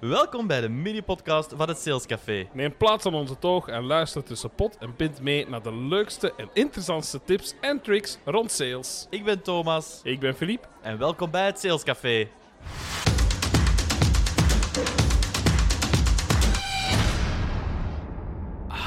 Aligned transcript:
Welkom 0.00 0.46
bij 0.46 0.60
de 0.60 0.68
mini-podcast 0.68 1.52
van 1.56 1.68
het 1.68 1.78
Sales 1.78 2.06
Café. 2.06 2.48
Neem 2.52 2.76
plaats 2.76 3.06
aan 3.06 3.14
onze 3.14 3.38
toog 3.38 3.68
en 3.68 3.84
luister 3.84 4.24
tussen 4.24 4.50
pot 4.50 4.78
en 4.78 4.96
pint 4.96 5.20
mee 5.20 5.48
naar 5.48 5.62
de 5.62 5.74
leukste 5.74 6.34
en 6.36 6.50
interessantste 6.52 7.20
tips 7.24 7.54
en 7.60 7.80
tricks 7.80 8.18
rond 8.24 8.50
sales. 8.50 9.06
Ik 9.10 9.24
ben 9.24 9.42
Thomas 9.42 10.00
Ik 10.02 10.20
ben 10.20 10.34
Philippe. 10.34 10.68
en 10.82 10.98
welkom 10.98 11.30
bij 11.30 11.46
het 11.46 11.58
Sales 11.58 11.82
Café. 11.82 12.28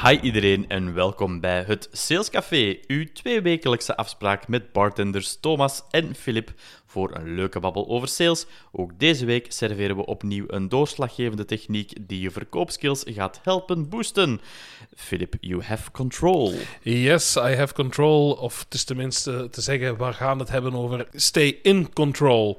Hi 0.06 0.20
iedereen 0.22 0.66
en 0.70 0.94
welkom 0.94 1.40
bij 1.40 1.64
het 1.68 1.90
Sales 1.92 2.30
Café, 2.30 2.78
uw 2.88 3.06
tweewekelijkse 3.14 3.96
afspraak 3.98 4.48
met 4.48 4.72
bartenders 4.72 5.40
Thomas 5.40 5.84
en 5.90 6.16
Philip 6.16 6.54
voor 6.92 7.16
een 7.16 7.36
leuke 7.36 7.60
babbel 7.60 7.88
over 7.88 8.08
sales. 8.08 8.46
Ook 8.72 8.92
deze 8.98 9.26
week 9.26 9.52
serveren 9.52 9.96
we 9.96 10.06
opnieuw 10.06 10.46
een 10.48 10.70
doorslaggevende 10.70 11.46
techniek 11.46 11.94
die 12.02 12.22
je 12.22 12.32
verkoopskills 12.32 13.04
gaat 13.06 13.40
helpen 13.44 13.90
boosten. 13.90 14.42
Philip, 14.96 15.36
you 15.40 15.64
have 15.64 15.92
control. 15.92 16.54
Yes, 16.82 17.36
I 17.36 17.56
have 17.56 17.74
control. 17.74 18.32
Of 18.32 18.60
het 18.60 18.74
is 18.74 18.84
tenminste 18.84 19.48
te 19.52 19.62
zeggen, 19.62 19.98
we 19.98 20.14
gaan 20.14 20.40
het 20.40 20.50
hebben 20.50 20.74
over 20.74 21.08
stay 21.14 21.60
in 21.62 21.94
control. 21.94 22.58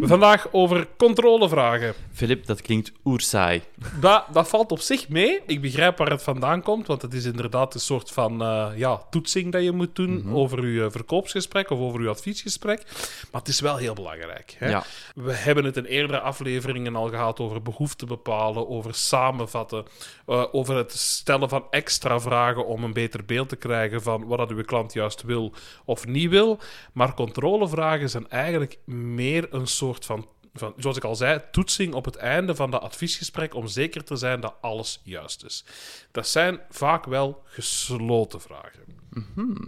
Vandaag 0.00 0.48
over 0.52 0.88
controlevragen. 0.96 1.94
Philip, 2.12 2.46
dat 2.46 2.62
klinkt 2.62 2.92
oersaai. 3.04 3.62
Dat, 4.00 4.24
dat 4.32 4.48
valt 4.48 4.72
op 4.72 4.80
zich 4.80 5.08
mee. 5.08 5.40
Ik 5.46 5.60
begrijp 5.60 5.98
waar 5.98 6.10
het 6.10 6.22
vandaan 6.22 6.62
komt, 6.62 6.86
want 6.86 7.02
het 7.02 7.14
is 7.14 7.24
inderdaad 7.24 7.74
een 7.74 7.80
soort 7.80 8.10
van 8.10 8.42
eh, 8.42 8.68
ja, 8.76 9.02
toetsing 9.10 9.52
dat 9.52 9.62
je 9.62 9.72
moet 9.72 9.96
doen 9.96 10.32
over 10.32 10.66
je 10.66 10.90
verkoopsgesprek 10.90 11.70
of 11.70 11.78
over 11.78 12.02
je 12.02 12.08
adviesgesprek. 12.08 12.82
Maar 13.30 13.40
het 13.40 13.48
is 13.48 13.53
wel 13.60 13.76
heel 13.76 13.94
belangrijk. 13.94 14.56
Hè? 14.58 14.68
Ja. 14.68 14.84
We 15.14 15.32
hebben 15.32 15.64
het 15.64 15.76
in 15.76 15.84
eerdere 15.84 16.20
afleveringen 16.20 16.96
al 16.96 17.08
gehad 17.08 17.40
over 17.40 17.62
behoeften 17.62 18.08
bepalen, 18.08 18.68
over 18.68 18.94
samenvatten, 18.94 19.84
eh, 20.26 20.44
over 20.52 20.76
het 20.76 20.92
stellen 20.92 21.48
van 21.48 21.66
extra 21.70 22.20
vragen 22.20 22.66
om 22.66 22.84
een 22.84 22.92
beter 22.92 23.24
beeld 23.24 23.48
te 23.48 23.56
krijgen 23.56 24.02
van 24.02 24.26
wat 24.26 24.38
dat 24.38 24.50
uw 24.50 24.64
klant 24.64 24.92
juist 24.92 25.22
wil 25.22 25.52
of 25.84 26.06
niet 26.06 26.30
wil. 26.30 26.58
Maar 26.92 27.14
controlevragen 27.14 28.10
zijn 28.10 28.28
eigenlijk 28.28 28.78
meer 28.84 29.46
een 29.50 29.66
soort 29.66 30.04
van, 30.04 30.28
van, 30.54 30.72
zoals 30.76 30.96
ik 30.96 31.04
al 31.04 31.16
zei, 31.16 31.40
toetsing 31.52 31.94
op 31.94 32.04
het 32.04 32.16
einde 32.16 32.54
van 32.54 32.70
dat 32.70 32.82
adviesgesprek 32.82 33.54
om 33.54 33.66
zeker 33.66 34.04
te 34.04 34.16
zijn 34.16 34.40
dat 34.40 34.54
alles 34.60 35.00
juist 35.04 35.44
is. 35.44 35.64
Dat 36.12 36.28
zijn 36.28 36.60
vaak 36.70 37.04
wel 37.04 37.42
gesloten 37.44 38.40
vragen. 38.40 38.82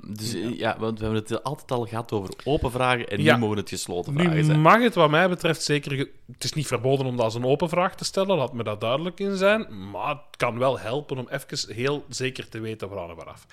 Dus 0.07 0.35
eh, 0.35 0.59
ja, 0.59 0.77
want 0.79 0.99
we 0.99 1.05
hebben 1.05 1.23
het 1.23 1.43
altijd 1.43 1.71
al 1.71 1.87
gehad 1.87 2.13
over 2.13 2.31
open 2.45 2.71
vragen 2.71 3.09
en 3.09 3.23
Ja. 3.23 3.35
nu 3.35 3.41
mogen 3.41 3.57
het 3.57 3.69
gesloten 3.69 4.13
vragen 4.13 4.35
Nu 4.35 4.45
zijn. 4.45 4.61
mag 4.61 4.83
het 4.83 4.95
wat 4.95 5.11
mij 5.11 5.29
betreft 5.29 5.63
zeker... 5.63 5.93
ge- 5.97 6.11
Het 6.33 6.45
is 6.45 6.53
niet 6.53 6.67
verboden 6.67 7.07
om 7.07 7.17
dat 7.17 7.25
als 7.25 7.35
een 7.35 7.45
open 7.45 7.69
vraag 7.69 7.95
te 7.97 8.05
stellen, 8.05 8.37
laat 8.37 8.53
me 8.53 8.63
dat 8.65 8.81
duidelijk 8.81 9.21
in 9.21 9.37
zijn. 9.37 9.91
Maar 9.91 10.09
het 10.09 10.37
kan 10.37 10.59
wel 10.59 10.79
helpen 10.79 11.19
om 11.19 11.29
even 11.29 11.75
heel 11.75 12.05
zeker 12.09 12.49
te 12.49 12.61
weten 12.61 12.89
waaraan 12.89 13.11
en 13.11 13.17
waaraf. 13.17 13.47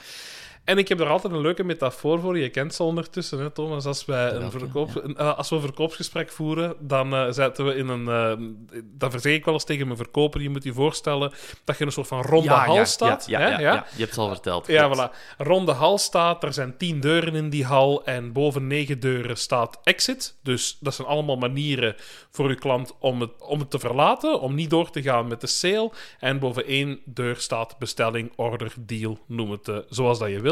En 0.63 0.77
ik 0.77 0.87
heb 0.87 0.99
er 0.99 1.07
altijd 1.07 1.33
een 1.33 1.41
leuke 1.41 1.63
metafoor 1.63 2.19
voor. 2.19 2.37
Je 2.37 2.49
kent 2.49 2.73
ze 2.73 2.83
ondertussen, 2.83 3.39
hè, 3.39 3.49
Thomas. 3.49 3.85
Als, 3.85 4.05
wij 4.05 4.31
een 4.33 4.51
verkoop, 4.51 4.89
een- 5.03 5.17
eh, 5.17 5.37
als 5.37 5.49
we 5.49 5.55
een 5.55 5.61
verkoopsgesprek 5.61 6.31
voeren, 6.31 6.75
dan 6.79 7.13
eh 7.15 7.25
zetten 7.29 7.65
we 7.65 7.75
in 7.75 7.87
een... 7.87 8.07
eh 8.07 8.81
dan 8.83 9.11
verzeg 9.11 9.33
ik 9.33 9.45
wel 9.45 9.53
eens 9.53 9.63
tegen 9.63 9.85
mijn 9.85 9.97
verkoper, 9.97 10.41
je 10.41 10.49
moet 10.49 10.63
je 10.63 10.73
voorstellen 10.73 11.31
dat 11.63 11.75
je 11.75 11.81
in 11.81 11.87
een 11.87 11.93
soort 11.93 12.07
van 12.07 12.21
ronde 12.21 12.47
hal 12.65 12.75
staat. 12.85 13.25
Ja, 13.27 13.39
hè, 13.39 13.47
ja, 13.49 13.59
ja, 13.59 13.73
je 13.73 13.97
hebt 13.99 14.09
het 14.09 14.17
al 14.19 14.27
verteld. 14.29 14.67
ja, 14.67 14.87
voilà. 15.09 15.35
Ronde 15.37 15.71
hal 15.71 15.97
staat, 15.97 16.43
er 16.43 16.53
zijn 16.53 16.77
tien 16.77 16.99
deuren 16.99 17.35
in 17.35 17.49
die 17.49 17.65
hal 17.65 18.05
en 18.05 18.31
boven 18.31 18.67
negen 18.67 18.99
deuren 18.99 19.37
staat 19.37 19.79
exit. 19.83 20.35
Dus 20.43 20.77
dat 20.79 20.93
zijn 20.93 21.07
allemaal 21.07 21.35
manieren 21.37 21.95
voor 22.31 22.49
uw 22.49 22.55
klant 22.55 22.93
om 22.99 23.21
het, 23.21 23.31
om 23.39 23.59
het 23.59 23.69
te 23.69 23.79
verlaten, 23.79 24.39
om 24.39 24.55
niet 24.55 24.69
door 24.69 24.89
te 24.89 25.01
gaan 25.01 25.27
met 25.27 25.41
de 25.41 25.47
sale. 25.47 25.91
En 26.19 26.39
boven 26.39 26.65
één 26.65 26.99
deur 27.05 27.35
staat 27.35 27.77
bestelling, 27.79 28.31
order, 28.35 28.73
deal, 28.79 29.17
noem 29.27 29.51
het 29.51 29.71
zoals 29.89 30.19
dat 30.19 30.29
je 30.29 30.39
wil. 30.41 30.51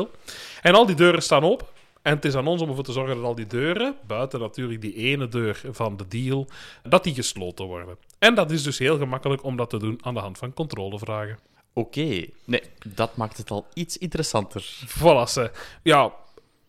En 0.62 0.74
al 0.74 0.86
die 0.86 0.96
deuren 0.96 1.22
staan 1.22 1.44
open. 1.44 1.68
En 2.02 2.16
het 2.16 2.26
is 2.26 2.36
aan 2.36 2.48
ons 2.48 2.62
om 2.62 2.70
ervoor 2.70 2.84
te 2.84 2.92
zorgen 2.92 3.16
dat 3.16 3.26
al 3.26 3.36
die 3.36 3.48
deuren, 3.48 3.96
buiten 4.08 4.40
natuurlijk 4.40 4.82
die 4.82 4.96
ene 4.96 5.28
deur 5.28 5.62
van 5.72 5.98
de 5.98 6.08
deal, 6.08 6.48
dat 6.84 7.04
die 7.04 7.14
gesloten 7.14 7.66
worden. 7.66 7.98
En 8.20 8.36
dat 8.36 8.52
is 8.52 8.64
dus 8.64 8.78
heel 8.78 8.98
gemakkelijk 8.98 9.44
om 9.44 9.58
dat 9.58 9.70
te 9.70 9.78
doen 9.78 10.00
aan 10.02 10.14
de 10.14 10.20
hand 10.20 10.38
van 10.38 10.54
controlevragen. 10.54 11.40
Oké, 11.74 12.26
nee, 12.46 12.62
dat 12.88 13.16
maakt 13.16 13.38
het 13.38 13.52
al 13.52 13.68
iets 13.74 13.98
interessanter. 13.98 14.86
Voilà. 14.88 15.52
Ja, 15.84 16.14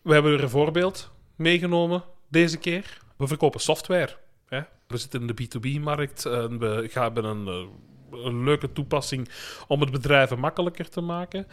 we 0.01 0.13
hebben 0.13 0.33
er 0.33 0.43
een 0.43 0.49
voorbeeld 0.49 1.11
meegenomen 1.35 2.03
deze 2.27 2.57
keer. 2.57 3.01
We 3.17 3.27
verkopen 3.27 3.59
software. 3.59 4.17
Hè? 4.45 4.61
We 4.87 4.97
zitten 4.97 5.21
in 5.21 5.27
de 5.27 5.43
B2B-markt 5.43 6.25
en 6.25 6.59
we 6.59 6.89
hebben 6.93 7.23
een, 7.23 7.47
eh, 7.47 8.25
een 8.25 8.43
leuke 8.43 8.71
toepassing 8.71 9.29
om 9.67 9.81
het 9.81 9.91
bedrijven 9.91 10.39
makkelijker 10.39 10.89
te 10.89 11.01
maken. 11.01 11.47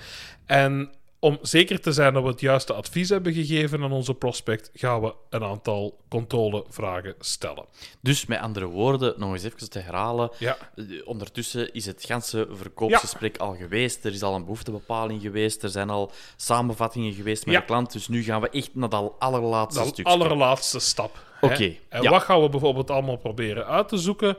En 0.46 0.90
om 1.22 1.38
zeker 1.42 1.80
te 1.80 1.92
zijn 1.92 2.14
dat 2.14 2.22
we 2.22 2.28
het 2.28 2.40
juiste 2.40 2.72
advies 2.72 3.08
hebben 3.08 3.32
gegeven 3.32 3.82
aan 3.82 3.92
onze 3.92 4.14
prospect, 4.14 4.70
gaan 4.74 5.00
we 5.00 5.14
een 5.30 5.44
aantal 5.44 5.98
controlevragen 6.08 7.14
stellen. 7.18 7.64
Dus 8.00 8.26
met 8.26 8.38
andere 8.40 8.66
woorden, 8.66 9.14
nog 9.16 9.32
eens 9.32 9.42
even 9.44 9.70
te 9.70 9.78
herhalen. 9.78 10.30
Ja. 10.38 10.56
eh, 10.76 10.84
Ondertussen 11.04 11.74
is 11.74 11.86
het 11.86 12.04
ganse 12.04 12.48
verkoopsgesprek 12.52 13.36
al 13.38 13.54
geweest. 13.56 14.04
Er 14.04 14.12
is 14.12 14.22
al 14.22 14.34
een 14.34 14.42
behoeftebepaling 14.42 15.22
geweest. 15.22 15.62
Er 15.62 15.68
zijn 15.68 15.90
al 15.90 16.12
samenvattingen 16.36 17.12
geweest 17.12 17.44
met 17.46 17.54
Ja. 17.54 17.60
de 17.60 17.66
klant. 17.66 17.92
Dus 17.92 18.08
nu 18.08 18.22
gaan 18.22 18.40
we 18.40 18.48
echt 18.50 18.74
naar 18.74 18.88
dat 18.88 19.12
allerlaatste 19.18 19.82
De 19.82 19.88
stuk. 19.88 20.06
allerlaatste 20.06 20.78
stap. 20.78 21.18
Oké, 21.40 21.74
En 21.88 22.02
ja. 22.02 22.10
wat 22.10 22.22
gaan 22.22 22.40
we 22.42 22.48
bijvoorbeeld 22.48 22.90
allemaal 22.90 23.16
proberen 23.16 23.66
uit 23.66 23.88
te 23.88 23.96
zoeken? 23.98 24.36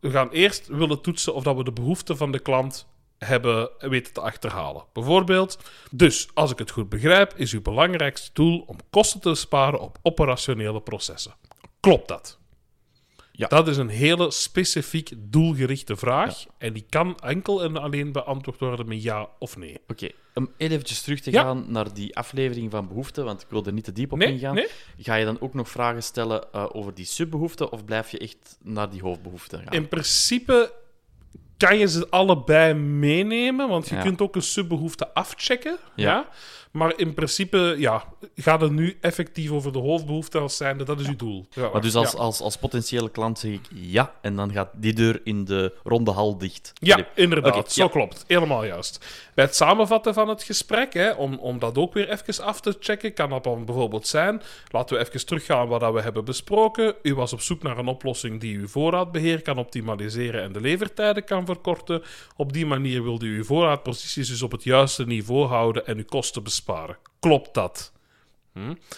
We 0.00 0.10
gaan 0.10 0.30
eerst 0.30 0.66
willen 0.66 1.00
toetsen 1.00 1.34
of 1.34 1.42
dat 1.42 1.56
we 1.56 1.64
de 1.64 1.72
behoeften 1.72 2.16
van 2.16 2.32
de 2.32 2.38
klant 2.38 2.86
hebben 3.18 3.70
weten 3.78 4.12
te 4.12 4.20
achterhalen. 4.20 4.84
Bijvoorbeeld, 4.92 5.58
dus 5.90 6.28
als 6.34 6.50
ik 6.50 6.58
het 6.58 6.70
goed 6.70 6.88
begrijp, 6.88 7.32
is 7.36 7.52
uw 7.52 7.62
belangrijkste 7.62 8.30
doel 8.32 8.64
om 8.66 8.76
kosten 8.90 9.20
te 9.20 9.28
besparen 9.28 9.80
op 9.80 9.98
operationele 10.02 10.80
processen. 10.80 11.34
Klopt 11.80 12.08
dat? 12.08 12.38
Ja. 13.32 13.46
Dat 13.48 13.68
is 13.68 13.76
een 13.76 13.88
hele 13.88 14.30
specifiek 14.30 15.10
doelgerichte 15.16 15.96
vraag. 15.96 16.44
En 16.58 16.72
die 16.72 16.86
kan 16.88 17.18
enkel 17.18 17.62
en 17.62 17.76
alleen 17.76 18.12
beantwoord 18.12 18.58
worden 18.58 18.88
met 18.88 19.02
ja 19.02 19.28
of 19.38 19.56
nee. 19.56 19.80
Oké, 19.88 20.08
om 20.34 20.50
eventjes 20.56 21.02
terug 21.02 21.20
te 21.20 21.30
Ja. 21.30 21.42
gaan 21.42 21.64
naar 21.68 21.94
die 21.94 22.16
aflevering 22.16 22.70
van 22.70 22.88
behoeften, 22.88 23.24
want 23.24 23.42
ik 23.42 23.46
wil 23.50 23.64
er 23.64 23.72
niet 23.72 23.84
te 23.84 23.92
diep 23.92 24.12
op 24.12 24.18
Nee, 24.18 24.32
ingaan. 24.32 24.54
nee. 24.54 24.68
Ga 24.98 25.14
je 25.14 25.24
dan 25.24 25.40
ook 25.40 25.54
nog 25.54 25.68
vragen 25.68 26.02
stellen 26.02 26.52
eh, 26.52 26.66
over 26.72 26.94
die 26.94 27.04
subbehoeften 27.04 27.72
of 27.72 27.84
blijf 27.84 28.10
je 28.10 28.18
echt 28.18 28.58
naar 28.62 28.90
die 28.90 29.00
hoofdbehoeften 29.02 29.62
gaan? 29.62 29.72
In 29.72 29.88
principe 29.88 30.72
kan 31.56 31.78
je 31.78 31.88
ze 31.88 32.06
allebei 32.10 32.74
meenemen, 32.74 33.68
want 33.68 33.88
je 33.88 33.94
Ja. 33.94 34.02
kunt 34.02 34.20
ook 34.20 34.34
een 34.36 34.42
subbehoefte 34.42 35.14
afchecken. 35.14 35.76
Ja. 35.94 36.04
Ja. 36.10 36.26
Maar 36.76 36.92
in 36.96 37.14
principe, 37.14 37.74
ja, 37.78 38.04
gaat 38.34 38.60
het 38.60 38.72
nu 38.72 38.96
effectief 39.00 39.50
over 39.50 39.72
de 39.72 39.78
hoofdbehoefte 39.78 40.38
als 40.38 40.56
zijnde, 40.56 40.84
dat 40.84 41.00
is 41.00 41.06
uw 41.06 41.16
doel. 41.16 41.46
Ja, 41.50 41.68
Maar 41.72 41.80
dus 41.80 41.94
als, 41.94 42.12
ja. 42.12 42.18
als, 42.18 42.40
als 42.40 42.56
potentiële 42.56 43.10
klant 43.10 43.38
zeg 43.38 43.52
ik 43.52 43.60
ja, 43.74 44.14
en 44.20 44.36
dan 44.36 44.52
gaat 44.52 44.68
die 44.72 44.92
deur 44.92 45.20
in 45.24 45.44
de 45.44 45.74
ronde 45.84 46.10
hal 46.10 46.38
dicht. 46.38 46.72
Ja, 46.74 47.06
inderdaad. 47.14 47.72
Zo 47.72 47.82
ja. 47.82 47.88
klopt. 47.88 48.24
Helemaal 48.26 48.64
juist. 48.64 49.04
Bij 49.34 49.44
het 49.44 49.54
samenvatten 49.54 50.14
van 50.14 50.28
het 50.28 50.42
gesprek, 50.42 50.94
hè, 50.94 51.10
om, 51.10 51.38
om 51.38 51.58
dat 51.58 51.78
ook 51.78 51.94
weer 51.94 52.10
even 52.10 52.44
af 52.44 52.60
te 52.60 52.76
checken, 52.80 53.14
kan 53.14 53.30
dat 53.30 53.44
dan 53.44 53.64
bijvoorbeeld 53.64 54.06
zijn. 54.06 54.42
Laten 54.70 54.96
we 54.96 55.08
even 55.08 55.26
teruggaan 55.26 55.68
wat 55.68 55.80
dat 55.80 55.92
we 55.92 56.00
hebben 56.00 56.24
besproken. 56.24 56.94
U 57.02 57.14
was 57.14 57.32
op 57.32 57.40
zoek 57.40 57.62
naar 57.62 57.78
een 57.78 57.86
oplossing 57.86 58.40
die 58.40 58.58
uw 58.58 58.68
voorraadbeheer 58.68 59.42
kan 59.42 59.58
optimaliseren 59.58 60.42
en 60.42 60.52
de 60.52 60.60
levertijden 60.60 61.24
kan 61.24 61.46
verkorten. 61.46 62.02
Op 62.36 62.52
die 62.52 62.66
manier 62.66 63.02
wilde 63.02 63.26
u 63.26 63.36
uw 63.36 63.44
voorraadposities 63.44 64.28
dus 64.28 64.42
op 64.42 64.52
het 64.52 64.64
juiste 64.64 65.06
niveau 65.06 65.46
houden 65.46 65.86
en 65.86 65.96
uw 65.96 66.04
kosten 66.04 66.42
besparen. 66.42 66.64
Klopt 67.18 67.54
dat? 67.54 67.92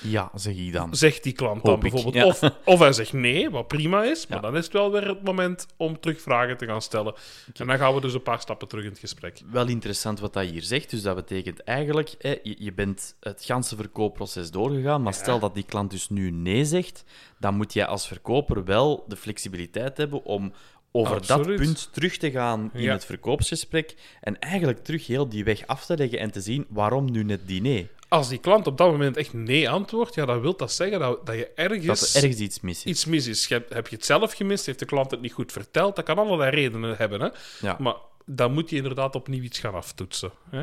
Ja, 0.02 0.30
zeg 0.34 0.54
ik 0.56 0.72
dan. 0.72 0.94
Zegt 0.94 1.22
die 1.22 1.32
klant 1.32 1.62
dan 1.62 1.70
Hoop 1.72 1.80
bijvoorbeeld. 1.80 2.14
ja. 2.14 2.26
Of, 2.48 2.54
of 2.64 2.78
hij 2.78 2.92
zegt 2.92 3.12
nee, 3.12 3.50
wat 3.50 3.68
prima 3.68 4.04
is. 4.04 4.26
Maar 4.26 4.36
Ja. 4.38 4.42
dan 4.42 4.56
is 4.56 4.64
het 4.64 4.72
wel 4.72 4.92
weer 4.92 5.08
het 5.08 5.24
moment 5.24 5.66
om 5.76 6.00
terug 6.00 6.20
vragen 6.20 6.56
te 6.56 6.66
gaan 6.66 6.82
stellen. 6.82 7.14
En 7.54 7.66
dan 7.66 7.78
gaan 7.78 7.94
we 7.94 8.00
dus 8.00 8.14
een 8.14 8.22
paar 8.22 8.40
stappen 8.40 8.68
terug 8.68 8.84
in 8.84 8.90
het 8.90 8.98
gesprek. 8.98 9.40
Wel 9.50 9.68
interessant 9.68 10.20
wat 10.20 10.32
dat 10.32 10.44
hier 10.44 10.62
zegt. 10.62 10.90
Dus 10.90 11.02
dat 11.02 11.14
betekent 11.14 11.62
eigenlijk, 11.62 12.14
hè, 12.18 12.36
je, 12.42 12.54
je 12.58 12.72
bent 12.72 13.16
het 13.20 13.44
ganse 13.44 13.76
verkoopproces 13.76 14.50
doorgegaan, 14.50 15.02
maar 15.02 15.14
stel 15.14 15.38
dat 15.38 15.54
die 15.54 15.64
klant 15.64 15.90
dus 15.90 16.08
nu 16.08 16.30
nee 16.30 16.64
zegt, 16.64 17.04
dan 17.38 17.54
moet 17.54 17.72
jij 17.72 17.86
als 17.86 18.06
verkoper 18.06 18.64
wel 18.64 19.04
de 19.08 19.16
flexibiliteit 19.16 19.96
hebben 19.96 20.24
om 20.24 20.52
over 20.92 21.14
Absoluut. 21.16 21.46
dat 21.46 21.56
punt 21.56 21.88
terug 21.92 22.16
te 22.16 22.30
gaan 22.30 22.70
in 22.74 22.82
Ja. 22.82 22.92
het 22.92 23.04
verkoopsgesprek 23.04 23.94
en 24.20 24.38
eigenlijk 24.38 24.84
terug 24.84 25.06
heel 25.06 25.28
die 25.28 25.44
weg 25.44 25.66
af 25.66 25.84
te 25.86 25.96
leggen 25.96 26.18
en 26.18 26.30
te 26.30 26.40
zien 26.40 26.66
waarom 26.68 27.10
nu 27.10 27.22
net 27.24 27.40
die 27.46 27.60
nee. 27.60 27.88
Als 28.08 28.28
die 28.28 28.38
klant 28.38 28.66
op 28.66 28.76
dat 28.78 28.90
moment 28.90 29.16
echt 29.16 29.32
nee 29.32 29.70
antwoordt, 29.70 30.14
ja, 30.14 30.24
dan 30.26 30.40
wil 30.40 30.56
dat 30.56 30.72
zeggen 30.72 30.98
dat, 31.00 31.26
dat 31.26 31.34
je 31.34 31.50
ergens, 31.54 31.86
Dat 31.86 32.00
er 32.14 32.16
ergens 32.22 32.40
iets 32.40 32.60
mis 32.60 32.78
is. 32.78 32.84
iets 32.84 33.04
mis 33.04 33.26
is. 33.26 33.46
Je- 33.46 33.66
Heb 33.68 33.88
je 33.88 33.96
het 33.96 34.04
zelf 34.04 34.32
gemist? 34.32 34.66
Heeft 34.66 34.78
de 34.78 34.84
klant 34.84 35.10
het 35.10 35.20
niet 35.20 35.32
goed 35.32 35.52
verteld? 35.52 35.96
Dat 35.96 36.04
kan 36.04 36.18
allerlei 36.18 36.50
redenen 36.50 36.96
hebben. 36.96 37.20
Hè? 37.20 37.28
Ja. 37.60 37.76
Maar 37.78 37.94
dan 38.26 38.52
moet 38.52 38.70
je 38.70 38.76
inderdaad 38.76 39.14
opnieuw 39.14 39.42
iets 39.42 39.58
gaan 39.58 39.74
aftoetsen. 39.74 40.30
Hè? 40.50 40.62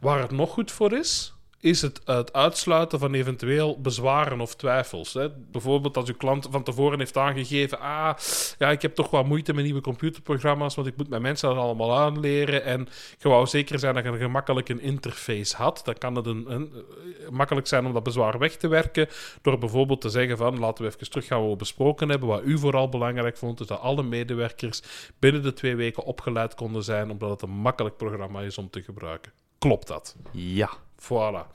Waar 0.00 0.20
het 0.20 0.30
nog 0.30 0.50
goed 0.50 0.70
voor 0.72 0.92
is, 0.92 1.32
is 1.62 1.82
het, 1.82 2.00
het 2.04 2.32
uitsluiten 2.32 2.98
van 2.98 3.14
eventueel 3.14 3.80
bezwaren 3.80 4.40
of 4.40 4.54
twijfels. 4.54 5.12
Hè. 5.12 5.28
Bijvoorbeeld 5.30 5.96
als 5.96 6.08
uw 6.08 6.16
klant 6.16 6.48
van 6.50 6.62
tevoren 6.62 6.98
heeft 6.98 7.16
aangegeven: 7.16 7.80
ah, 7.80 8.14
ja, 8.58 8.70
ik 8.70 8.82
heb 8.82 8.94
toch 8.94 9.10
wat 9.10 9.26
moeite 9.26 9.54
met 9.54 9.64
nieuwe 9.64 9.80
computerprogramma's, 9.80 10.74
want 10.74 10.86
ik 10.86 10.96
moet 10.96 11.08
mijn 11.08 11.22
mensen 11.22 11.48
dat 11.48 11.58
allemaal 11.58 11.98
aanleren. 11.98 12.64
En 12.64 12.80
ik 13.18 13.22
wou 13.22 13.46
zeker 13.46 13.78
zijn 13.78 13.94
dat 13.94 14.04
je 14.04 14.10
een 14.10 14.18
gemakkelijke 14.18 14.80
interface 14.80 15.56
had. 15.56 15.80
Dan 15.84 15.94
kan 15.98 16.14
het 16.14 16.26
een, 16.26 16.52
een, 16.52 16.72
eh, 16.72 17.28
makkelijk 17.30 17.66
zijn 17.66 17.86
om 17.86 17.92
dat 17.92 18.02
bezwaar 18.02 18.38
weg 18.38 18.56
te 18.56 18.68
werken. 18.68 19.08
Door 19.42 19.58
bijvoorbeeld 19.58 20.00
te 20.00 20.08
zeggen: 20.08 20.36
van 20.36 20.58
laten 20.58 20.84
we 20.84 20.90
even 20.90 21.10
teruggaan 21.10 21.40
wat 21.40 21.50
we 21.50 21.56
besproken 21.56 22.08
hebben. 22.08 22.28
Wat 22.28 22.42
u 22.44 22.58
vooral 22.58 22.88
belangrijk 22.88 23.36
vond, 23.36 23.60
is 23.60 23.66
dat 23.66 23.80
alle 23.80 24.02
medewerkers 24.02 24.82
binnen 25.18 25.42
de 25.42 25.52
twee 25.52 25.76
weken 25.76 26.04
opgeleid 26.04 26.54
konden 26.54 26.84
zijn, 26.84 27.10
omdat 27.10 27.30
het 27.30 27.42
een 27.42 27.50
makkelijk 27.50 27.96
programma 27.96 28.40
is 28.40 28.58
om 28.58 28.70
te 28.70 28.82
gebruiken. 28.82 29.32
Klopt 29.58 29.86
dat? 29.86 30.16
Ja. 30.30 30.70
Voilà. 31.04 31.46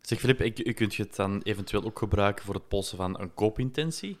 Zeg 0.00 0.18
Filip, 0.20 0.40
ik- 0.40 0.74
kunt 0.74 0.94
je 0.94 1.02
het 1.02 1.16
dan 1.16 1.40
eventueel 1.42 1.84
ook 1.84 1.98
gebruiken 1.98 2.44
voor 2.44 2.54
het 2.54 2.68
polsen 2.68 2.96
van 2.96 3.20
een 3.20 3.34
koopintentie? 3.34 4.18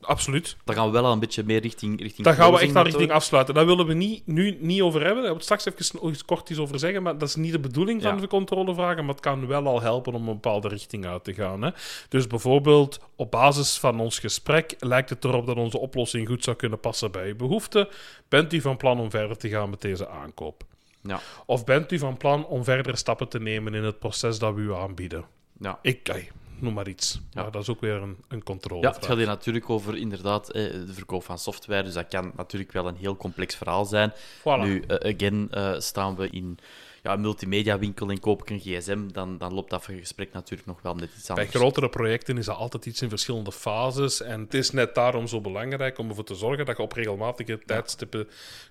Absoluut. 0.00 0.56
Dan 0.64 0.74
gaan 0.74 0.86
we 0.86 0.92
wel 0.92 1.12
een 1.12 1.18
beetje 1.18 1.42
meer 1.44 1.60
richting 1.60 2.00
richting 2.00 2.26
Daar 2.26 2.34
gaan 2.34 2.52
we 2.52 2.58
echt 2.60 2.72
naar 2.72 2.84
richting 2.84 3.10
afsluiten. 3.10 3.54
Daar 3.54 3.66
willen 3.66 3.86
we 3.86 3.94
niet, 3.94 4.26
nu 4.26 4.56
niet 4.60 4.80
over 4.80 5.00
hebben. 5.00 5.16
Daar 5.18 5.26
wil 5.32 5.36
ik 5.36 5.42
straks 5.42 5.64
even 5.66 6.24
kort 6.24 6.50
iets 6.50 6.58
over 6.58 6.78
zeggen. 6.78 7.02
Maar 7.02 7.18
dat 7.18 7.28
is 7.28 7.34
niet 7.34 7.52
de 7.52 7.58
bedoeling 7.58 8.02
van 8.02 8.14
Ja. 8.14 8.20
de 8.20 8.26
controlevragen. 8.26 9.04
Maar 9.04 9.14
het 9.14 9.22
kan 9.24 9.46
wel 9.46 9.66
al 9.66 9.80
helpen 9.82 10.14
om 10.14 10.20
een 10.28 10.34
bepaalde 10.34 10.68
richting 10.68 11.06
uit 11.06 11.24
te 11.24 11.34
gaan. 11.34 11.62
Hè. 11.62 11.70
Dus 12.08 12.26
bijvoorbeeld, 12.26 13.00
op 13.16 13.30
basis 13.30 13.78
van 13.78 14.00
ons 14.00 14.18
gesprek 14.18 14.74
lijkt 14.78 15.10
het 15.10 15.24
erop 15.24 15.46
dat 15.46 15.56
onze 15.56 15.78
oplossing 15.78 16.28
goed 16.28 16.44
zou 16.44 16.56
kunnen 16.56 16.80
passen 16.80 17.10
bij 17.12 17.28
uw 17.28 17.36
behoeften. 17.36 17.88
Bent 18.28 18.52
u 18.52 18.60
van 18.60 18.76
plan 18.76 19.00
om 19.00 19.10
verder 19.10 19.36
te 19.36 19.48
gaan 19.48 19.70
met 19.70 19.80
deze 19.80 20.08
aankoop? 20.08 20.64
Ja, 21.06 21.20
Of 21.46 21.64
bent 21.64 21.92
u 21.92 21.98
van 21.98 22.16
plan 22.16 22.46
om 22.46 22.64
verdere 22.64 22.96
stappen 22.96 23.28
te 23.28 23.40
nemen 23.40 23.74
in 23.74 23.84
het 23.84 23.98
proces 23.98 24.38
dat 24.38 24.54
we 24.54 24.60
u 24.60 24.74
aanbieden? 24.74 25.24
ja. 25.60 25.78
Ik, 25.82 26.08
ey, 26.08 26.30
noem 26.58 26.74
maar 26.74 26.88
iets. 26.88 27.20
Ja. 27.30 27.42
Maar 27.42 27.50
dat 27.50 27.62
is 27.62 27.68
ook 27.68 27.80
weer 27.80 28.02
een, 28.02 28.16
een 28.28 28.42
controle. 28.42 28.82
Ja, 28.82 28.92
het 28.92 29.06
gaat 29.06 29.16
hier 29.16 29.26
natuurlijk 29.26 29.70
over 29.70 29.96
inderdaad 29.96 30.50
eh, 30.50 30.62
de 30.62 30.92
verkoop 30.92 31.24
van 31.24 31.38
software. 31.38 31.82
Dus 31.82 31.94
dat 31.94 32.08
kan 32.08 32.32
natuurlijk 32.36 32.72
wel 32.72 32.88
een 32.88 32.96
heel 32.96 33.16
complex 33.16 33.54
verhaal 33.54 33.84
zijn. 33.84 34.12
Voilà. 34.40 34.60
Nu, 34.60 34.80
eh, 34.80 35.14
again, 35.14 35.48
eh, 35.50 35.74
staan 35.78 36.16
we 36.16 36.30
in 36.30 36.58
ja, 37.06 37.12
een 37.12 37.20
multimedia 37.20 37.78
winkel 37.78 38.10
en 38.10 38.20
koop 38.20 38.40
ik 38.42 38.50
een 38.50 38.60
gsm, 38.60 39.08
dan, 39.12 39.38
dan 39.38 39.54
loopt 39.54 39.70
dat 39.70 39.84
gesprek 39.84 40.32
natuurlijk 40.32 40.68
nog 40.68 40.82
wel 40.82 40.94
net 40.94 41.08
iets 41.16 41.26
Bij 41.26 41.36
anders. 41.36 41.54
grotere 41.56 41.88
projecten 41.88 42.38
is 42.38 42.46
dat 42.46 42.56
altijd 42.56 42.86
iets 42.86 43.02
in 43.02 43.08
verschillende 43.08 43.52
fases. 43.52 44.22
En 44.22 44.40
het 44.40 44.54
is 44.54 44.70
net 44.70 44.94
daarom 44.94 45.26
zo 45.26 45.40
belangrijk 45.40 45.98
om 45.98 46.08
ervoor 46.08 46.24
te 46.24 46.34
zorgen 46.34 46.66
dat 46.66 46.76
je 46.76 46.82
op 46.82 46.92
regelmatige 46.92 47.60
tijdstippen 47.66 48.28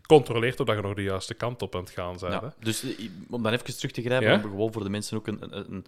controleert 0.08 0.60
of 0.60 0.66
dat 0.66 0.76
je 0.76 0.82
nog 0.82 0.94
de 0.94 1.02
juiste 1.04 1.34
kant 1.34 1.62
op 1.62 1.76
aan 1.76 1.82
het 1.82 1.90
gaan 1.90 2.18
bent. 2.20 2.34
Ja, 2.34 2.54
dus 2.60 2.84
eh, 2.84 3.10
om 3.30 3.44
dan 3.44 3.54
even 3.54 3.76
terug 3.78 3.92
te 3.92 4.02
grijpen, 4.02 4.28
Ja? 4.30 4.36
om 4.36 4.42
gewoon 4.42 4.74
voor 4.74 4.84
de 4.84 4.90
mensen 4.90 5.18
ook 5.18 5.28
een, 5.28 5.38
een, 5.50 5.70
een, 5.70 5.86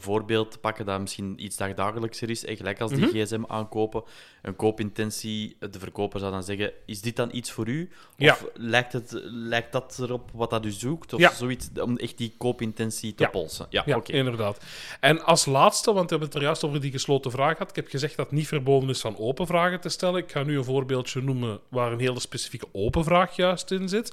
voorbeeld 0.00 0.50
te 0.50 0.58
pakken 0.58 0.86
dat 0.86 1.00
misschien 1.00 1.44
iets 1.44 1.56
dagdagelijkser 1.56 2.30
is. 2.30 2.44
En 2.44 2.56
gelijk 2.56 2.80
als 2.80 2.90
die 2.92 3.04
Mhm. 3.06 3.16
gsm 3.24 3.42
aankopen, 3.46 4.02
een 4.42 4.56
koopintentie, 4.56 5.56
de 5.70 5.78
verkoper 5.78 6.20
zou 6.20 6.32
dan 6.32 6.42
zeggen, 6.42 6.72
is 6.86 7.00
dit 7.00 7.16
dan 7.16 7.28
iets 7.32 7.50
voor 7.50 7.68
u? 7.68 7.88
Of 7.92 8.14
Ja. 8.16 8.36
lijkt, 8.54 8.92
het, 8.92 9.12
lijkt 9.24 9.72
dat 9.72 9.98
erop 10.02 10.30
wat 10.34 10.50
dat 10.50 10.64
u 10.64 10.70
zoekt? 10.70 11.12
Of 11.12 11.34
zoiets, 11.36 11.68
om 11.88 11.96
echt 11.96 12.18
die 12.18 12.34
koopintentie 12.38 13.14
te 13.14 13.22
Ja. 13.22 13.28
polsen? 13.28 13.66
Ja, 13.70 14.00
inderdaad. 14.04 14.58
En 15.00 15.24
als 15.24 15.46
laatste, 15.46 15.92
want 15.92 16.04
we 16.04 16.10
hebben 16.10 16.28
het 16.28 16.36
er 16.36 16.42
juist 16.42 16.64
over 16.64 16.80
die 16.80 16.90
gesloten 16.90 17.30
vraag 17.30 17.52
gehad. 17.52 17.68
Ik 17.70 17.76
heb 17.76 17.88
gezegd 17.88 18.16
dat 18.16 18.26
het 18.26 18.34
niet 18.34 18.48
verboden 18.48 18.88
is 18.88 19.00
van 19.00 19.18
open 19.18 19.46
vragen 19.46 19.80
te 19.80 19.88
stellen. 19.88 20.22
Ik 20.22 20.30
ga 20.32 20.42
nu 20.42 20.58
een 20.58 20.64
voorbeeldje 20.64 21.22
noemen 21.22 21.60
waar 21.68 21.92
een 21.92 22.00
hele 22.00 22.20
specifieke 22.20 22.66
open 22.72 23.04
vraag 23.04 23.36
juist 23.36 23.70
in 23.70 23.88
zit. 23.88 24.12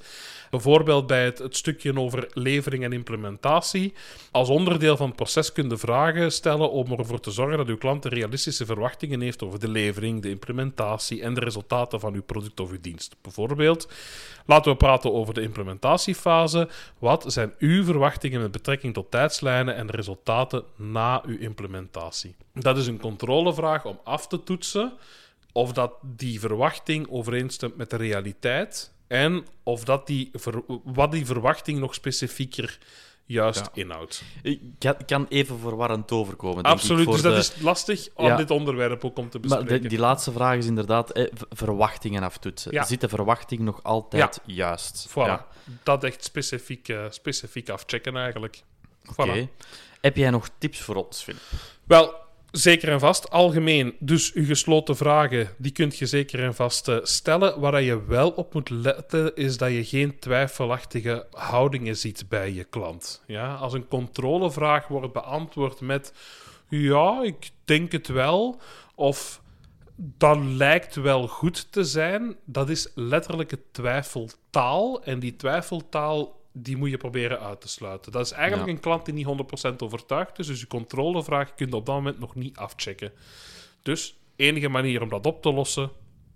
Bijvoorbeeld 0.50 1.07
bij 1.07 1.24
het, 1.25 1.38
het 1.38 1.56
stukje 1.56 2.00
over 2.00 2.27
levering 2.33 2.83
en 2.83 2.94
implementatie. 2.94 3.94
Als 4.31 4.50
onderdeel 4.50 4.98
van 4.98 5.07
het 5.07 5.16
proces 5.16 5.51
kun 5.51 5.69
je 5.69 5.78
vragen 5.78 6.31
stellen 6.31 6.71
om 6.71 6.92
ervoor 6.92 7.19
te 7.19 7.31
zorgen 7.31 7.57
dat 7.57 7.68
uw 7.68 7.78
klant 7.78 8.04
de 8.04 8.10
realistische 8.10 8.66
verwachtingen 8.66 9.21
heeft 9.21 9.44
over 9.44 9.60
de 9.60 9.68
levering, 9.69 10.21
de 10.21 10.30
implementatie 10.30 11.21
en 11.21 11.33
de 11.33 11.39
resultaten 11.39 12.00
van 12.00 12.13
uw 12.13 12.24
product 12.24 12.60
of 12.60 12.71
uw 12.71 12.81
dienst. 12.81 13.16
Bijvoorbeeld, 13.21 13.88
laten 14.45 14.71
we 14.71 14.78
praten 14.78 15.13
over 15.13 15.33
de 15.33 15.42
implementatiefase. 15.42 16.69
Wat 17.00 17.24
zijn 17.28 17.54
uw 17.60 17.64
verwachtingen 17.83 18.41
met 18.41 18.51
betrekking 18.51 18.94
tot 18.94 19.12
tijdslijnen 19.12 19.75
en 19.75 19.89
resultaten 19.89 20.63
na 20.75 21.23
uw 21.25 21.38
implementatie? 21.38 22.35
Dat 22.53 22.77
is 22.77 22.88
een 22.88 23.00
controlevraag 23.00 23.85
om 23.85 24.00
af 24.03 24.27
te 24.27 24.44
toetsen 24.44 24.94
of 25.51 25.73
dat 25.73 25.94
die 26.01 26.39
verwachting 26.39 27.09
overeenstemt 27.09 27.75
met 27.75 27.89
de 27.89 27.95
realiteit 27.95 28.94
en 29.07 29.45
of 29.63 29.83
dat 29.83 30.07
die 30.07 30.31
wat 30.83 31.12
die 31.12 31.25
verwachting 31.25 31.79
nog 31.79 31.94
specifieker 31.94 32.79
juist 33.25 33.60
Ja. 33.74 33.81
inhoudt. 33.83 34.24
Ik 34.44 34.60
kan, 35.06 35.25
even 35.30 35.60
verwarrend 35.60 36.12
overkomen, 36.12 36.63
denk 36.63 36.75
ik, 36.75 36.81
Absoluut, 36.81 37.04
voor 37.04 37.13
dus 37.13 37.22
dat 37.22 37.31
de- 37.33 37.39
is 37.39 37.62
lastig 37.62 38.07
om 38.13 38.25
Ja. 38.25 38.36
dit 38.36 38.51
onderwerp 38.51 39.06
ook 39.06 39.18
om 39.18 39.30
te 39.30 39.39
Maar 39.39 39.48
bespreken. 39.50 39.81
de- 39.81 39.88
die 39.89 40.00
laatste 40.00 40.31
vraag 40.31 40.57
is 40.57 40.66
inderdaad 40.66 41.12
eh, 41.12 41.31
verwachtingen 41.50 42.24
aftoetsen. 42.24 42.72
Ja. 42.72 42.83
Zit 42.83 43.01
de 43.01 43.10
verwachting 43.10 43.62
nog 43.62 43.83
altijd 43.83 44.39
juist? 44.45 45.07
Voilà, 45.10 45.13
Ja. 45.13 45.45
dat 45.83 46.04
echt 46.04 46.24
specifiek, 46.24 46.88
eh, 46.89 47.06
specifiek 47.10 47.69
afchecken 47.69 48.18
eigenlijk. 48.18 48.63
Oké. 49.16 49.28
Voilà. 49.48 49.63
Heb 50.01 50.16
jij 50.18 50.30
nog 50.30 50.50
tips 50.57 50.81
voor 50.81 50.95
ons, 50.95 51.24
Filip? 51.24 51.42
Wel, 51.83 52.13
zeker 52.57 52.90
en 52.90 53.00
vast. 53.00 53.30
Algemeen, 53.30 53.96
dus 54.00 54.34
uw 54.34 54.46
gesloten 54.46 54.96
vragen, 54.98 55.50
die 55.57 55.72
kunt 55.72 55.98
je 55.98 56.06
zeker 56.06 56.44
en 56.44 56.56
vast 56.56 56.88
eh, 56.88 56.98
stellen. 57.04 57.60
Waar 57.60 57.81
je 57.81 58.06
wel 58.06 58.30
op 58.30 58.54
moet 58.54 58.69
letten, 58.69 59.36
is 59.36 59.57
dat 59.57 59.72
je 59.72 59.86
geen 59.86 60.19
twijfelachtige 60.19 61.28
houdingen 61.31 61.98
ziet 61.98 62.25
bij 62.30 62.54
je 62.54 62.63
klant. 62.63 63.24
Ja? 63.28 63.56
Als 63.56 63.74
een 63.74 63.88
controlevraag 63.88 64.88
wordt 64.88 65.13
beantwoord 65.13 65.81
met... 65.81 66.13
Ja, 66.69 67.24
ik 67.24 67.50
denk 67.66 67.92
het 67.92 68.07
wel. 68.07 68.62
Of 68.96 69.42
dat 69.96 70.38
lijkt 70.38 70.96
wel 70.96 71.28
goed 71.28 71.72
te 71.72 71.84
zijn. 71.84 72.36
Dat 72.46 72.69
is 72.69 72.92
letterlijke 72.96 73.60
twijfeltaal. 73.72 75.04
En 75.04 75.19
die 75.19 75.36
twijfeltaal 75.36 76.34
die 76.57 76.78
moet 76.78 76.90
je 76.90 76.98
proberen 76.98 77.40
uit 77.40 77.62
te 77.62 77.68
sluiten. 77.68 78.12
Dat 78.12 78.25
is 78.25 78.31
eigenlijk 78.31 78.68
Ja. 78.68 78.74
een 78.74 78.80
klant 78.80 79.06
die 79.06 79.13
niet 79.13 79.25
100% 79.25 79.81
overtuigd 79.84 80.40
is. 80.40 80.48
Dus 80.48 80.60
je 80.60 80.68
controlevraag 80.68 81.54
kun 81.54 81.68
je 81.69 81.75
op 81.75 81.86
dat 81.86 81.96
moment 81.96 82.19
nog 82.19 82.36
niet 82.36 82.57
afchecken. 82.57 83.12
Dus 83.81 84.16
enige 84.36 84.69
manier 84.69 85.02
om 85.02 85.10
dat 85.10 85.25
op 85.25 85.42
te 85.42 85.54
lossen, 85.54 85.92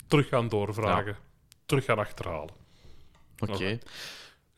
terug 0.07 0.27
gaan 0.27 0.50
doorvragen. 0.50 1.18
Terug 1.66 1.86
gaan 1.86 2.00
achterhalen. 2.00 2.54
Oké. 3.39 3.51
Oké. 3.54 3.80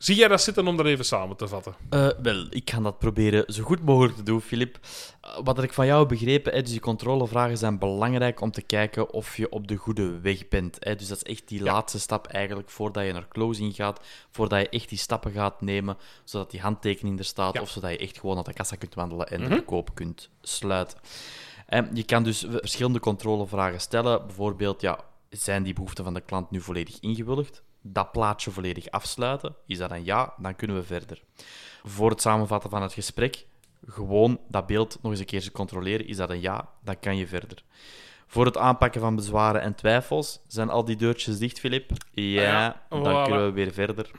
Zie 0.02 0.16
jij 0.16 0.28
dat 0.28 0.42
zitten 0.42 0.68
om 0.68 0.78
dat 0.78 0.86
even 0.86 1.06
samen 1.06 1.38
te 1.38 1.48
vatten? 1.48 1.76
Eh, 1.90 2.08
wel, 2.22 2.46
ik 2.50 2.70
ga 2.70 2.80
dat 2.80 3.00
proberen 3.00 3.54
zo 3.54 3.64
goed 3.64 3.84
mogelijk 3.84 4.16
te 4.16 4.24
doen, 4.24 4.42
Filip. 4.42 4.80
Eh, 5.22 5.38
wat 5.44 5.64
ik 5.64 5.74
van 5.74 5.86
jou 5.86 6.00
heb 6.00 6.08
begrepen, 6.10 6.54
hè, 6.54 6.62
dus 6.62 6.72
die 6.72 6.80
controlevragen 6.80 7.58
zijn 7.58 7.80
belangrijk 7.80 8.42
om 8.42 8.52
te 8.52 8.62
kijken 8.62 9.14
of 9.14 9.38
je 9.38 9.50
op 9.52 9.68
de 9.68 9.76
goede 9.76 10.20
weg 10.20 10.48
bent. 10.48 10.78
Hè. 10.80 10.96
Dus 10.96 11.08
dat 11.08 11.18
is 11.18 11.24
echt 11.32 11.48
die 11.48 11.64
Ja. 11.64 11.72
laatste 11.72 12.00
stap 12.00 12.28
eigenlijk 12.28 12.70
voordat 12.70 13.06
je 13.06 13.14
naar 13.14 13.28
closing 13.28 13.76
gaat, 13.76 14.00
voordat 14.32 14.60
je 14.62 14.70
echt 14.70 14.90
die 14.90 14.98
stappen 14.98 15.32
gaat 15.32 15.62
nemen, 15.62 15.98
zodat 16.24 16.52
die 16.52 16.62
handtekening 16.62 17.20
er 17.20 17.26
staat, 17.26 17.54
Ja. 17.54 17.62
of 17.62 17.70
zodat 17.70 17.92
je 17.92 17.98
echt 17.98 18.20
gewoon 18.20 18.36
naar 18.36 18.44
de 18.44 18.54
kassa 18.54 18.76
kunt 18.76 18.94
wandelen 18.96 19.28
en 19.28 19.40
Mhm. 19.40 19.50
de 19.50 19.56
verkoop 19.56 19.96
kunt 19.96 20.30
sluiten. 20.42 20.98
En 21.66 21.90
je 21.94 22.04
kan 22.04 22.24
dus 22.24 22.46
verschillende 22.50 23.00
controlevragen 23.00 23.82
stellen. 23.82 24.26
Bijvoorbeeld, 24.26 24.82
ja, 24.82 25.00
zijn 25.30 25.64
die 25.64 25.74
behoeften 25.74 26.04
van 26.04 26.14
de 26.14 26.22
klant 26.22 26.52
nu 26.52 26.62
volledig 26.62 27.00
ingewilligd? 27.00 27.62
Dat 27.82 28.12
plaatje 28.12 28.52
volledig 28.52 28.90
afsluiten. 28.90 29.56
Is 29.68 29.78
dat 29.78 29.92
een 29.92 30.06
ja? 30.06 30.34
Dan 30.38 30.56
kunnen 30.56 30.78
we 30.78 30.84
verder. 30.84 31.22
Voor 31.84 32.10
het 32.10 32.22
samenvatten 32.22 32.70
van 32.70 32.82
het 32.82 32.94
gesprek, 32.94 33.46
gewoon 33.88 34.40
dat 34.48 34.66
beeld 34.66 34.98
nog 35.02 35.12
eens 35.12 35.20
een 35.20 35.26
keer 35.26 35.52
controleren. 35.52 36.08
Is 36.08 36.18
dat 36.18 36.30
een 36.30 36.42
ja? 36.42 36.70
Dan 36.84 37.00
kan 37.00 37.18
je 37.18 37.28
verder. 37.28 37.64
Voor 38.28 38.46
het 38.46 38.58
aanpakken 38.58 39.02
van 39.02 39.16
bezwaren 39.16 39.62
en 39.62 39.76
twijfels, 39.76 40.40
zijn 40.48 40.70
al 40.70 40.86
die 40.86 40.96
deurtjes 40.96 41.38
dicht, 41.38 41.60
Filip? 41.60 41.92
Ja, 42.12 42.42
ja, 42.42 42.82
dan 42.90 43.00
voilà. 43.00 43.24
kunnen 43.24 43.46
we 43.46 43.52
weer 43.52 43.74
verder. 43.74 44.12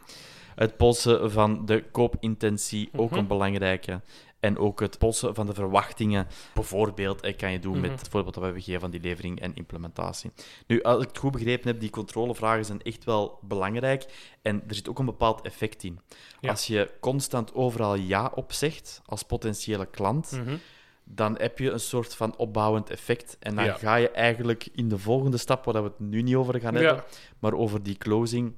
Het 0.54 0.76
polsen 0.76 1.32
van 1.32 1.66
de 1.66 1.84
koopintentie, 1.90 2.90
ook 2.96 3.10
Mhm. 3.10 3.18
een 3.18 3.26
belangrijke. 3.26 4.00
En 4.40 4.58
ook 4.58 4.80
het 4.80 4.98
polsen 4.98 5.34
van 5.34 5.46
de 5.46 5.54
verwachtingen. 5.54 6.26
Bijvoorbeeld, 6.54 7.20
eh, 7.20 7.36
kan 7.36 7.52
je 7.52 7.58
doen 7.58 7.80
met 7.80 7.90
Mhm. 7.90 7.98
het 7.98 8.08
voorbeeld 8.08 8.24
dat 8.34 8.34
we 8.36 8.42
hebben 8.44 8.62
gegeven 8.62 8.80
van 8.80 8.90
die 8.90 9.00
levering 9.00 9.40
en 9.40 9.54
implementatie. 9.54 10.30
Nu, 10.66 10.82
als 10.82 11.02
ik 11.02 11.08
het 11.08 11.18
goed 11.18 11.32
begrepen 11.32 11.68
heb, 11.68 11.80
die 11.80 11.90
controlevragen 11.90 12.64
zijn 12.64 12.82
echt 12.82 13.04
wel 13.04 13.38
belangrijk. 13.42 14.04
En 14.42 14.62
er 14.68 14.74
zit 14.74 14.88
ook 14.88 14.98
een 14.98 15.04
bepaald 15.04 15.40
effect 15.40 15.82
in. 15.84 16.00
Ja. 16.40 16.50
Als 16.50 16.66
je 16.66 16.90
constant 17.00 17.54
overal 17.54 17.94
ja 17.94 18.32
op 18.34 18.52
zegt, 18.52 19.02
als 19.06 19.22
potentiële 19.22 19.86
klant, 19.86 20.30
Mhm. 20.32 20.56
dan 21.04 21.34
heb 21.38 21.58
je 21.58 21.70
een 21.70 21.80
soort 21.80 22.14
van 22.14 22.36
opbouwend 22.36 22.90
effect. 22.90 23.36
En 23.40 23.54
dan 23.54 23.64
Ja. 23.64 23.72
ga 23.74 23.94
je 23.94 24.10
eigenlijk 24.10 24.68
in 24.74 24.88
de 24.88 24.98
volgende 24.98 25.36
stap, 25.36 25.64
waar 25.64 25.82
we 25.82 25.88
het 25.88 26.00
nu 26.00 26.22
niet 26.22 26.34
over 26.34 26.60
gaan 26.60 26.74
hebben, 26.74 26.94
Ja. 26.94 27.04
maar 27.38 27.52
over 27.54 27.82
die 27.82 27.98
closing, 27.98 28.52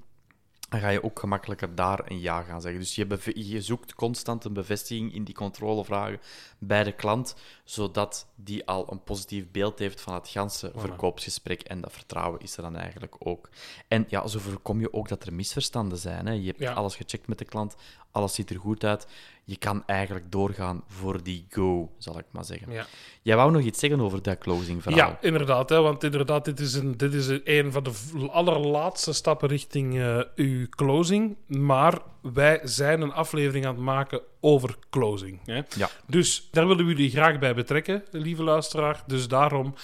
dan 0.74 0.82
ga 0.82 0.88
je 0.88 1.02
ook 1.04 1.18
gemakkelijker 1.18 1.74
daar 1.74 2.00
een 2.10 2.20
ja 2.20 2.42
gaan 2.42 2.60
zeggen. 2.60 2.80
Dus 2.80 2.94
je, 3.34 3.60
zoekt 3.62 3.94
constant 3.94 4.44
een 4.44 4.52
bevestiging 4.52 5.14
in 5.14 5.24
die 5.24 5.34
controlevragen 5.34 6.20
bij 6.58 6.84
de 6.84 6.92
klant, 6.92 7.34
zodat 7.64 8.26
die 8.34 8.66
al 8.66 8.92
een 8.92 9.02
positief 9.02 9.50
beeld 9.50 9.78
heeft 9.78 10.00
van 10.00 10.14
het 10.14 10.28
ganse 10.28 10.72
verkoopsgesprek. 10.74 11.62
En 11.62 11.80
dat 11.80 11.92
vertrouwen 11.92 12.40
is 12.40 12.56
er 12.56 12.62
dan 12.62 12.76
eigenlijk 12.76 13.16
ook. 13.18 13.48
En 13.88 14.04
ja, 14.08 14.26
zo 14.26 14.38
voorkom 14.38 14.80
je 14.80 14.92
ook 14.92 15.08
dat 15.08 15.24
er 15.24 15.32
misverstanden 15.32 15.98
zijn. 15.98 16.26
Hè. 16.26 16.32
Je 16.32 16.46
hebt 16.46 16.58
Ja. 16.58 16.72
alles 16.72 16.96
gecheckt 16.96 17.28
met 17.28 17.38
de 17.38 17.44
klant, 17.44 17.74
alles 18.14 18.34
ziet 18.34 18.50
er 18.50 18.58
goed 18.58 18.84
uit. 18.84 19.06
Je 19.44 19.56
kan 19.56 19.82
eigenlijk 19.86 20.32
doorgaan 20.32 20.82
voor 20.86 21.22
die 21.22 21.46
go, 21.50 21.90
zal 21.98 22.18
ik 22.18 22.24
maar 22.30 22.44
zeggen. 22.44 22.72
Ja. 22.72 22.86
Jij 23.22 23.36
wou 23.36 23.50
nog 23.50 23.62
iets 23.62 23.78
zeggen 23.78 24.00
over 24.00 24.22
dat 24.22 24.38
closing 24.38 24.82
verhaal? 24.82 25.08
Ja, 25.08 25.18
inderdaad. 25.20 25.68
Hè, 25.68 25.80
want 25.80 26.04
inderdaad, 26.04 26.44
dit 26.44 26.60
is, 26.60 26.74
een, 26.74 26.96
dit 26.96 27.14
is 27.14 27.40
een, 27.44 27.72
van 27.72 27.82
de 27.82 27.92
allerlaatste 28.30 29.12
stappen 29.12 29.48
richting 29.48 29.98
eh, 29.98 30.20
uw 30.34 30.66
closing. 30.68 31.36
Maar 31.46 31.98
wij 32.20 32.60
zijn 32.62 33.00
een 33.00 33.12
aflevering 33.12 33.66
aan 33.66 33.74
het 33.74 33.84
maken 33.84 34.20
over 34.40 34.76
closing. 34.90 35.40
Hè. 35.44 35.60
Ja. 35.76 35.90
Dus 36.06 36.48
daar 36.50 36.66
willen 36.66 36.86
we 36.86 36.92
jullie 36.92 37.10
graag 37.10 37.38
bij 37.38 37.54
betrekken, 37.54 38.04
lieve 38.10 38.42
luisteraar. 38.42 39.02
Dus 39.06 39.28
daarom 39.28 39.74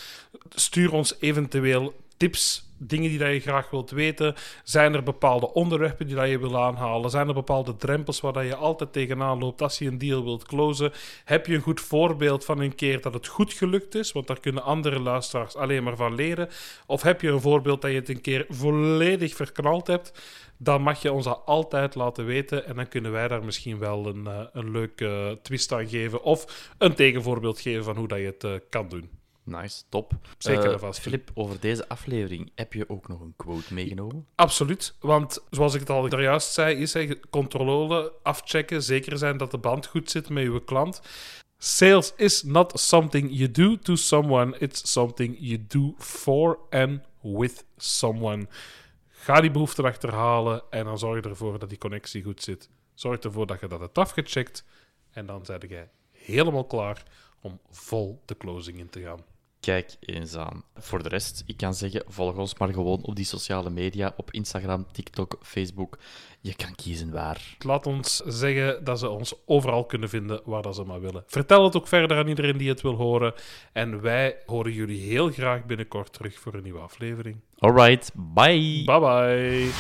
stuur 0.49 0.93
ons 0.93 1.17
eventueel 1.19 1.95
tips, 2.21 2.71
dingen 2.79 3.11
die 3.11 3.19
dat 3.19 3.33
je 3.33 3.41
graag 3.41 3.71
wilt 3.71 3.91
weten. 3.91 4.35
Zijn 4.65 4.95
er 4.95 5.03
bepaalde 5.03 5.53
onderwerpen 5.53 6.07
die 6.07 6.17
dat 6.17 6.29
je 6.29 6.39
wil 6.39 6.63
aanhalen? 6.63 7.11
Zijn 7.11 7.29
er 7.29 7.35
bepaalde 7.35 7.77
drempels 7.77 8.21
waar 8.21 8.33
dat 8.33 8.45
je 8.45 8.55
altijd 8.55 8.93
tegenaan 8.93 9.39
loopt 9.39 9.63
als 9.63 9.79
je 9.79 9.87
een 9.87 9.99
deal 9.99 10.25
wilt 10.25 10.47
closen? 10.47 10.93
Heb 11.25 11.47
je 11.47 11.55
een 11.55 11.61
goed 11.61 11.81
voorbeeld 11.81 12.45
van 12.45 12.61
een 12.61 12.75
keer 12.75 13.01
dat 13.01 13.15
het 13.15 13.27
goed 13.27 13.53
gelukt 13.53 13.95
is? 13.95 14.13
Want 14.13 14.27
daar 14.27 14.41
kunnen 14.41 14.63
andere 14.63 15.01
luisteraars 15.01 15.57
alleen 15.57 15.83
maar 15.83 15.97
van 15.97 16.15
leren. 16.15 16.49
Of 16.87 17.03
heb 17.03 17.21
je 17.21 17.29
een 17.29 17.41
voorbeeld 17.41 17.83
dat 17.83 17.91
je 17.91 17.97
het 17.97 18.09
een 18.09 18.21
keer 18.21 18.47
volledig 18.49 19.35
verknald 19.35 19.87
hebt? 19.87 20.13
Dan 20.57 20.83
mag 20.83 21.03
je 21.03 21.13
ons 21.13 21.25
dat 21.25 21.43
altijd 21.45 21.95
laten 21.95 22.25
weten. 22.25 22.67
En 22.67 22.77
dan 22.77 22.89
kunnen 22.89 23.13
wij 23.13 23.29
daar 23.29 23.45
misschien 23.45 23.79
wel 23.79 24.07
een, 24.07 24.27
eh, 24.27 24.41
een 24.53 24.71
leuke 24.71 25.39
twist 25.43 25.73
aan 25.73 25.89
geven. 25.89 26.23
Of 26.23 26.71
een 26.79 26.95
tegenvoorbeeld 26.95 27.61
geven 27.61 27.85
van 27.85 27.97
hoe 27.97 28.09
dat 28.09 28.19
je 28.19 28.27
het 28.27 28.45
eh, 28.45 28.53
kan 28.69 28.89
doen. 28.89 29.20
Nice, 29.51 29.83
top. 29.89 30.13
Zeker 30.39 30.73
Eh, 30.73 30.79
vast. 30.79 31.01
Filip, 31.01 31.31
over 31.35 31.61
deze 31.61 31.89
aflevering 31.89 32.51
heb 32.55 32.73
je 32.73 32.89
ook 32.89 33.09
nog 33.09 33.21
een 33.21 33.35
quote 33.37 33.75
meegenomen? 33.75 34.27
Absoluut, 34.35 34.95
want 35.01 35.43
zoals 35.51 35.75
ik 35.75 35.81
het 35.81 35.91
al 35.91 36.21
juist 36.21 36.53
zei, 36.53 36.77
is 36.77 36.93
hè, 36.93 37.21
controle, 37.31 38.13
afchecken, 38.23 38.83
zeker 38.83 39.19
zijn 39.19 39.37
dat 39.37 39.51
de 39.51 39.59
band 39.59 39.87
goed 39.87 40.11
zit 40.11 40.29
met 40.29 40.45
uw 40.45 40.61
klant. 40.61 41.01
Sales 41.59 42.13
is 42.17 42.43
not 42.43 42.81
something 42.81 43.29
you 43.31 43.51
do 43.51 43.79
to 43.79 43.95
someone, 43.95 44.59
it's 44.59 44.93
something 44.93 45.37
you 45.39 45.65
do 45.69 45.95
for 45.99 46.59
and 46.71 47.01
with 47.23 47.65
someone. 47.77 48.47
Ga 49.09 49.41
die 49.41 49.51
behoefte 49.51 49.83
achterhalen 49.83 50.63
en 50.71 50.85
dan 50.85 50.99
zorg 50.99 51.25
ervoor 51.25 51.59
dat 51.59 51.69
die 51.69 51.79
connectie 51.79 52.23
goed 52.23 52.43
zit. 52.43 52.69
Zorg 52.95 53.19
ervoor 53.19 53.47
dat 53.47 53.61
je 53.61 53.67
dat 53.67 53.81
hebt 53.81 53.99
afgecheckt 53.99 54.65
en 55.11 55.27
dan 55.27 55.43
ben 55.47 55.69
jij 55.69 55.89
helemaal 56.11 56.65
klaar 56.65 57.03
om 57.41 57.61
vol 57.71 58.23
de 58.25 58.37
closing 58.37 58.79
in 58.79 58.91
te 58.91 59.01
gaan. 59.01 59.30
Kijk 59.61 59.97
eens 60.01 60.37
aan. 60.37 60.63
Voor 60.75 61.03
de 61.03 61.09
rest, 61.09 61.43
ik 61.47 61.57
kan 61.57 61.75
zeggen, 61.75 62.03
volg 62.07 62.37
ons 62.37 62.59
maar 62.59 62.73
gewoon 62.73 63.03
op 63.03 63.17
die 63.17 63.25
sociale 63.25 63.71
media, 63.71 64.15
op 64.17 64.31
Instagram, 64.31 64.87
TikTok, 64.93 65.39
Facebook. 65.43 65.99
Je 66.41 66.55
kan 66.55 66.75
kiezen 66.75 67.11
waar. 67.11 67.57
Laat 67.59 67.87
ons 67.87 68.17
zeggen 68.17 68.85
dat 68.85 68.99
ze 68.99 69.09
ons 69.09 69.35
overal 69.47 69.85
kunnen 69.85 70.09
vinden 70.09 70.41
waar 70.45 70.63
dat 70.63 70.75
ze 70.75 70.85
maar 70.85 71.01
willen. 71.01 71.25
Vertel 71.27 71.65
het 71.65 71.77
ook 71.77 71.89
verder 71.89 72.17
aan 72.17 72.29
iedereen 72.29 72.57
die 72.57 72.69
het 72.69 72.81
wil 72.81 72.95
horen. 72.95 73.35
En 73.73 74.01
wij 74.01 74.37
horen 74.47 74.73
jullie 74.73 75.01
heel 75.01 75.31
graag 75.31 75.65
binnenkort 75.65 76.13
terug 76.13 76.39
voor 76.39 76.55
een 76.55 76.63
nieuwe 76.63 76.81
aflevering. 76.81 77.41
Alright, 77.59 78.11
bye! 78.15 78.85
Bye 78.85 79.01
bye. 79.01 79.71